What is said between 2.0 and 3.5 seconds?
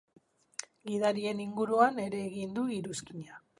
ere egin du iruzkina.